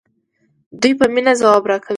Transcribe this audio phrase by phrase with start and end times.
[0.81, 1.89] دوی په مینه ځواب راکوي.